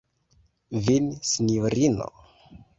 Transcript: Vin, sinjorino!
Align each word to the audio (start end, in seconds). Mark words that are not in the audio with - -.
Vin, 0.87 1.11
sinjorino! 1.33 2.11